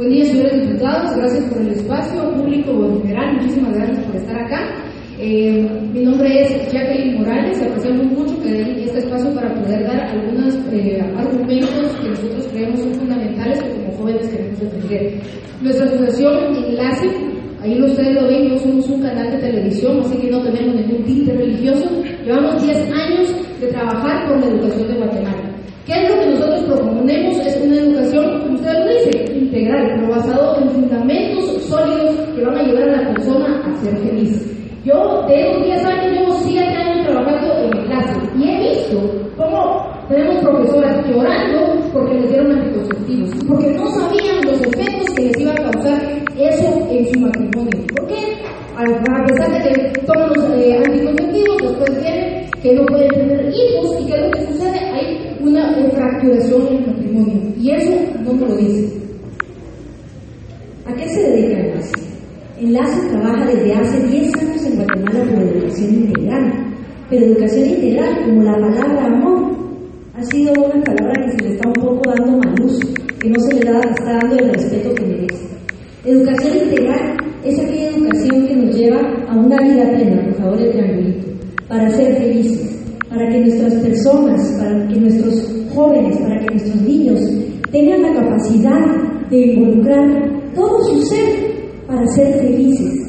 [0.00, 1.14] Buen día, señores diputados.
[1.14, 3.34] Gracias por el espacio público en general.
[3.34, 4.74] Muchísimas gracias por estar acá.
[5.18, 7.60] Eh, mi nombre es Jacqueline Morales.
[7.60, 12.80] Apreciamos mucho que den este espacio para poder dar algunos eh, argumentos que nosotros creemos
[12.80, 15.20] son fundamentales que como jóvenes queremos defender.
[15.60, 17.10] Nuestra fundación Enlace,
[17.60, 21.04] ahí ustedes lo ven, no somos un canal de televisión, así que no tenemos ningún
[21.04, 21.84] tinte religioso.
[22.24, 25.39] Llevamos 10 años de trabajar por la educación de Guatemala.
[25.86, 27.38] ¿Qué es lo que nosotros proponemos?
[27.38, 32.56] Es una educación, como ustedes lo dicen, integral, pero basado en fundamentos sólidos que van
[32.56, 34.46] a ayudar a la persona a ser feliz.
[34.84, 38.98] Yo esos 10 años llevo 7 años trabajando en clase y he visto
[39.36, 45.40] cómo tenemos profesoras llorando porque les dieron anticonceptivos, porque no sabían los efectos que les
[45.40, 46.02] iba a causar
[46.38, 47.86] eso en su matrimonio.
[47.96, 48.36] ¿Por qué?
[48.76, 53.29] A pesar de que toman los eh, anticonceptivos, después vienen que no pueden
[56.22, 57.42] una fracturación en el matrimonio.
[57.60, 57.92] Y eso
[58.24, 58.92] no me lo dice.
[60.86, 61.92] ¿A qué se dedica Enlace?
[62.60, 66.52] Enlace trabaja desde hace 10 años en Guatemala por educación integral.
[67.08, 69.52] Pero educación integral, como la palabra amor,
[70.14, 72.88] ha sido una palabra que se le está un poco dando mal uso,
[73.20, 75.44] que no se le da, está dando el respeto que merece.
[76.04, 80.70] Educación integral es aquella educación que nos lleva a una vida plena, por favor, el
[80.70, 81.26] triangulito,
[81.68, 82.79] para ser felices,
[83.10, 87.20] para que nuestras personas, para que nuestros jóvenes, para que nuestros niños
[87.72, 88.80] tengan la capacidad
[89.28, 91.28] de involucrar todo su ser
[91.86, 93.06] para ser felices.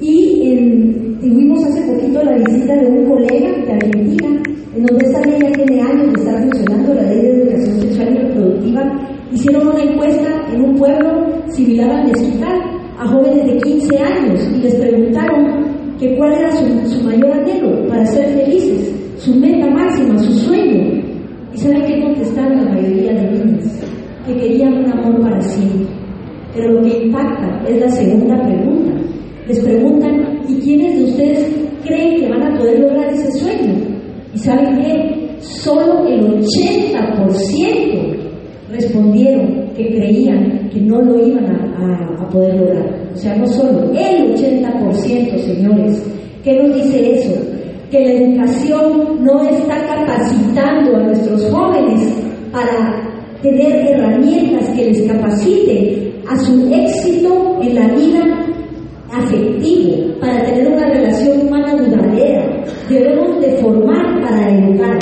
[0.00, 4.42] Y tuvimos hace poquito la visita de un colega de Argentina,
[4.74, 8.08] en donde esta ley ya tiene años de estar funcionando, la ley de educación sexual
[8.08, 9.08] y reproductiva.
[9.32, 12.58] Hicieron una encuesta en un pueblo similar al Mezquital
[12.98, 15.64] a jóvenes de 15 años y les preguntaron
[15.98, 21.02] que cuál era su, su mayor anhelo para ser felices, su meta máxima, su sueño.
[21.54, 23.64] ¿Y saben qué contestaron la mayoría de niños?
[24.26, 25.86] Que querían un amor para siempre.
[26.54, 28.92] Pero lo que impacta es la segunda pregunta.
[29.48, 33.74] Les preguntan, ¿y quiénes de ustedes creen que van a poder lograr ese sueño?
[34.34, 35.28] ¿Y saben qué?
[35.40, 38.16] Solo el 80%
[38.70, 42.86] respondieron que creían que no lo iban a, poder lograr.
[43.12, 46.02] O sea, no solo el 80%, señores.
[46.42, 47.11] ¿Qué nos dice?
[47.92, 52.10] Que la educación no está capacitando a nuestros jóvenes
[52.50, 53.02] para
[53.42, 58.42] tener herramientas que les capaciten a su éxito en la vida
[59.12, 62.64] afectiva, para tener una relación humana duradera.
[62.88, 64.98] Debemos de formar para educar.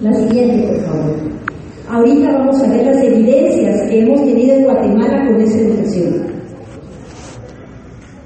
[0.00, 1.16] La siguiente, por favor.
[1.88, 6.32] Ahorita vamos a ver las evidencias que hemos tenido en Guatemala con esta educación.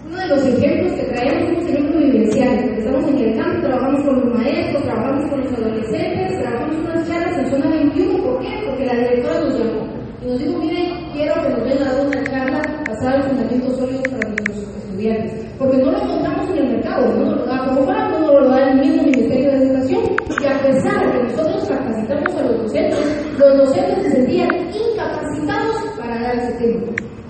[0.07, 2.78] Uno de los ejemplos que traemos es un ejemplo vivencial.
[2.78, 7.39] Estamos en el campo, trabajamos con los maestros, trabajamos con los adolescentes, trabajamos unas charlas
[7.39, 8.23] en zona 21.
[8.23, 8.66] ¿Por qué?
[8.77, 9.87] Porque la directora nos llamó
[10.21, 13.77] y nos dijo, miren, quiero que nos den a dar una charla basada en fundamentos
[13.79, 15.47] sólidos para nuestros estudiantes.
[15.59, 18.69] Porque no lo encontramos en el mercado, no lo da como para, no lo da
[18.69, 20.03] el mismo Ministerio de Educación.
[20.29, 25.77] Y a pesar de que nosotros capacitamos a los docentes, los docentes se sentían incapacitados
[25.99, 26.83] para dar ese tema.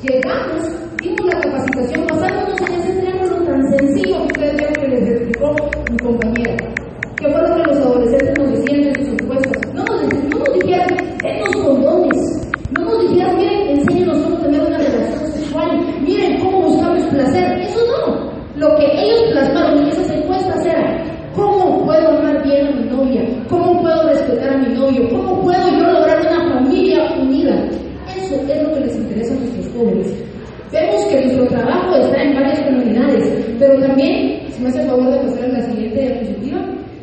[0.03, 0.69] Llegamos,
[1.01, 5.55] dimos la capacitación basándonos en ese triángulo tan sencillo que ustedes vieron que les explicó
[5.93, 6.77] mi compañera.
[7.19, 9.75] ¿Qué fue lo que los adolescentes nos decían en sus encuestas?
[9.75, 10.87] No nos, no nos dijeron,
[11.23, 12.53] denos condones.
[12.73, 16.03] No nos dijeron, miren, enséñenos cómo tener una relación sexual.
[16.03, 17.59] Miren cómo buscamos placer.
[17.63, 18.31] Eso no.
[18.57, 23.23] Lo que ellos plasmaron en esas encuestas era, ¿cómo puedo amar bien a mi novia?
[23.49, 25.09] ¿Cómo puedo respetar a mi novio?
[25.09, 27.67] ¿Cómo puedo yo lograr una familia unida?
[28.15, 30.25] Eso es lo que les interesa a nuestros jóvenes.
[30.71, 35.19] Vemos nuestro trabajo está en varias comunidades, pero también, si me hace el favor de
[35.19, 36.59] pasar a la siguiente diapositiva,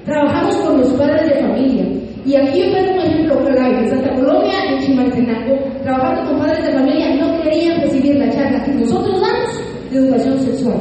[0.06, 1.86] trabajamos con los padres de familia.
[2.26, 3.80] Y aquí yo tengo un ejemplo clave.
[3.80, 8.64] En Santa Colombia, en Chimaltenango, trabajando con padres de familia, no querían recibir la charla
[8.64, 10.80] que nosotros damos de educación sexual.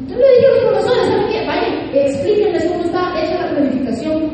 [0.00, 1.46] Entonces le dije a los profesores, ¿saben qué?
[1.46, 4.30] Vayan, explíquenles cómo está hecha la planificación,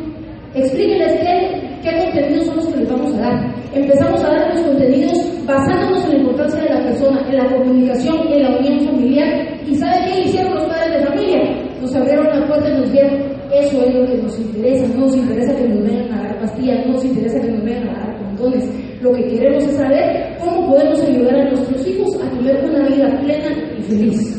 [0.54, 3.54] explíquenles qué, qué contenidos son los que les vamos a dar.
[3.74, 8.16] Empezamos a dar los contenidos basándonos en la importancia de la persona, en la comunicación,
[8.28, 9.28] en la unión familiar.
[9.66, 11.40] ¿Y sabe qué hicieron los padres de familia?
[11.80, 13.14] Nos abrieron la puerta y nos dieron,
[13.52, 16.86] eso es lo que nos interesa, no nos interesa que nos vengan a dar pastillas,
[16.86, 18.64] no nos interesa que nos vengan a dar condones.
[19.00, 23.20] Lo que queremos es saber cómo podemos ayudar a nuestros hijos a tener una vida
[23.20, 23.48] plena
[23.78, 24.38] y feliz.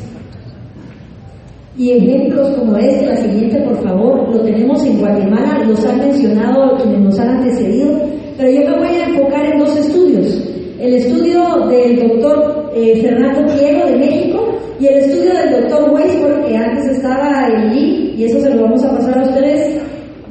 [1.75, 6.77] Y ejemplos como este, la siguiente por favor, lo tenemos en Guatemala, los han mencionado
[6.77, 7.99] quienes nos han antecedido,
[8.37, 9.52] pero yo me voy a enfocar en.
[10.83, 16.45] El estudio del doctor eh, Fernando Pliego de México y el estudio del doctor Weisberg,
[16.45, 19.81] que antes estaba LI, y eso se lo vamos a pasar a ustedes,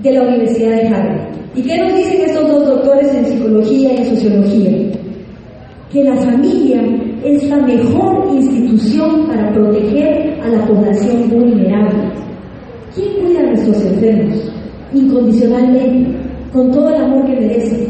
[0.03, 1.29] de la Universidad de Harvard.
[1.57, 4.71] ¿Y qué nos dicen estos dos doctores en psicología y sociología?
[5.91, 6.83] que la familia
[7.25, 12.13] es la mejor institución para proteger a la población vulnerable.
[12.95, 14.53] ¿Quién cuida a nuestros enfermos?
[14.93, 16.15] Incondicionalmente,
[16.53, 17.89] con todo el amor que merecen.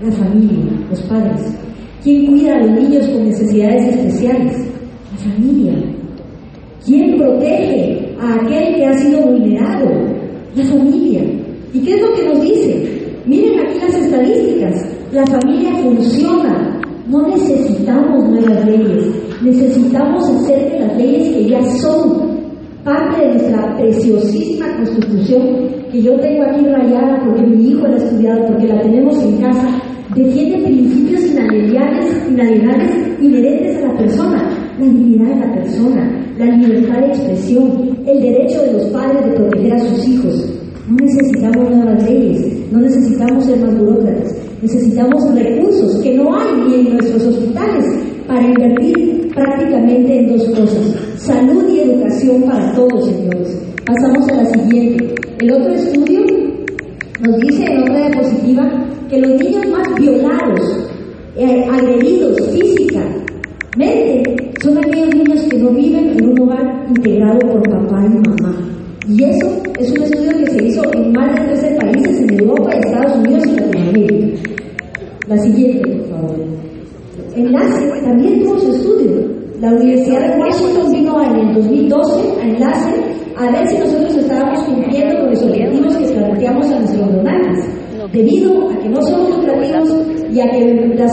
[0.00, 1.54] La familia, los padres.
[2.04, 4.58] ¿Quién cuida a los niños con necesidades especiales?
[5.10, 5.72] La familia.
[6.84, 9.88] ¿Quién protege a aquel que ha sido vulnerado?
[10.54, 11.22] La familia.
[11.72, 13.06] ¿Y qué es lo que nos dice?
[13.24, 14.86] Miren aquí las estadísticas.
[15.12, 16.78] La familia funciona.
[17.08, 19.06] No necesitamos nuevas leyes.
[19.42, 22.34] Necesitamos hacer que las leyes que ya son
[22.84, 27.96] parte de nuestra preciosísima constitución, que yo tengo aquí rayada porque mi hijo la ha
[27.96, 29.80] estudiado, porque la tenemos en casa,
[30.14, 32.90] defiende principios inalienables, inalienables
[33.20, 38.62] inherentes a la persona, la dignidad de la persona, la libertad de expresión, el derecho
[38.62, 40.50] de los padres de proteger a sus hijos.
[40.88, 46.74] No necesitamos nuevas leyes, no necesitamos ser más burócratas, necesitamos recursos que no hay ni
[46.74, 47.84] en nuestros hospitales
[48.26, 53.58] para invertir prácticamente en dos cosas, salud y educación para todos, señores.
[53.86, 55.14] Pasamos a la siguiente.
[55.40, 56.33] El otro estudio
[57.20, 58.70] nos dice en otra diapositiva
[59.08, 60.88] que los niños más violados,
[61.36, 63.24] eh, agredidos físicamente,
[64.62, 68.56] son aquellos niños que no viven en un hogar integrado por papá y mamá.
[69.08, 72.70] Y eso es un estudio que se hizo en más de 13 países en Europa,
[72.72, 74.26] Estados Unidos y Latinoamérica.
[75.28, 76.36] La siguiente, por favor.
[77.36, 79.10] Enlace también tuvo su estudio.
[79.60, 83.03] La Universidad de Washington vino en el 2012 a Enlace
[83.36, 87.64] a ver si nosotros estábamos cumpliendo con los objetivos que planteamos a nuestros donantes.
[88.12, 89.92] Debido a que no somos lucrativos
[90.32, 91.12] y a que las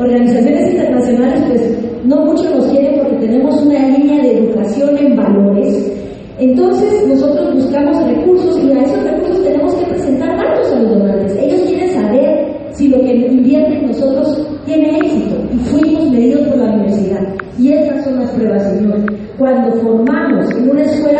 [0.00, 5.92] organizaciones internacionales pues no mucho nos quieren porque tenemos una línea de educación en valores,
[6.40, 11.36] entonces nosotros buscamos recursos y a esos recursos tenemos que presentar datos a los donantes.
[11.36, 16.72] Ellos quieren saber si lo que invierten nosotros tiene éxito y fuimos medidos por la
[16.72, 17.34] universidad.
[17.58, 19.04] Y estas son las pruebas, Señor.
[19.36, 21.19] Cuando formamos en una escuela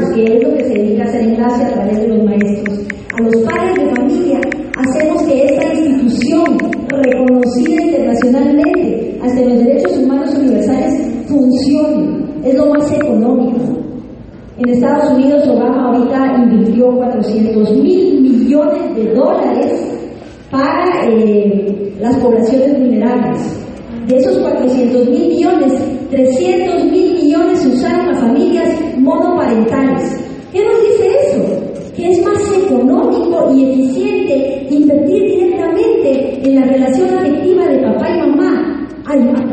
[0.00, 2.78] padres, que es lo que se dedica a hacer enlace a través de los maestros,
[3.18, 4.40] a los padres de familia,
[4.76, 6.58] hacemos que esta institución
[6.88, 10.94] reconocida internacionalmente hasta los derechos humanos universales
[11.26, 12.20] funcione.
[12.44, 13.58] Es lo más económico.
[14.58, 19.80] En Estados Unidos, Obama ahorita invirtió 400 mil millones de dólares
[20.50, 23.38] para eh, las poblaciones vulnerables.
[24.06, 25.72] De esos 400 mil millones,
[26.10, 27.19] 300 mil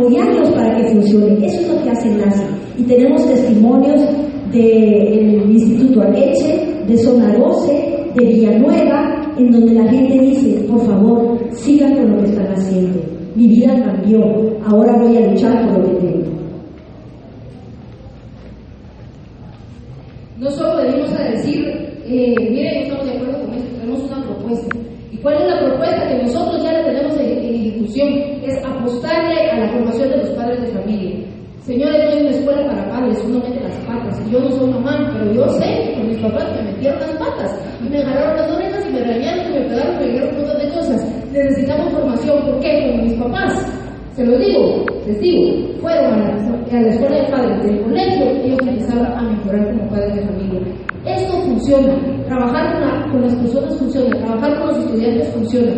[0.07, 1.45] apoyarlos para que funcione.
[1.45, 2.48] Eso es lo que hace NASA.
[2.77, 4.01] Y tenemos testimonios
[4.51, 11.38] del Instituto Areche, de Zona 12, de Villanueva, en donde la gente dice, por favor,
[11.51, 13.00] sigan con lo que están haciendo.
[13.36, 14.21] Mi vida cambió,
[14.65, 16.38] ahora voy a luchar por lo que tengo.
[20.39, 21.65] No solo venimos a decir,
[22.06, 24.77] eh, miren, estamos de acuerdo con esto, tenemos una propuesta.
[25.12, 26.56] ¿Y cuál es la propuesta que nosotros
[27.99, 31.15] Es apostarle a la formación de los padres de familia.
[31.61, 34.31] Señores, yo en una escuela para padres, uno mete las patas.
[34.31, 37.89] Yo no soy mamá, pero yo sé que mis papás me metieron las patas y
[37.89, 40.57] me agarraron las orejas y me regañaron y me pegaron y me dijeron un montón
[40.59, 41.13] de cosas.
[41.33, 42.45] Necesitamos formación.
[42.45, 42.91] ¿Por qué?
[42.91, 43.65] Con mis papás.
[44.15, 48.25] Se lo digo, les digo, fueron a la, a la escuela de padres del colegio,
[48.44, 50.59] ellos empezaron a mejorar como padres de familia.
[51.06, 55.71] Esto funciona, trabajar con las personas funciona, trabajar con los estudiantes funciona.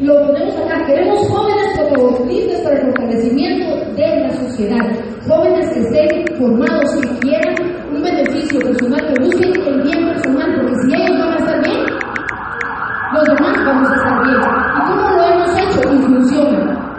[0.00, 4.80] Lo ponemos acá, queremos jóvenes protagonistas para el fortalecimiento de la sociedad,
[5.28, 7.54] jóvenes que estén formados, que quieran
[7.94, 11.80] un beneficio personal, que busquen el bien personal, porque si ellos van a estar bien,
[13.12, 14.40] los demás vamos a estar bien.
[14.76, 15.92] ¿Y cómo lo hemos hecho?
[15.92, 16.94] Y funciona.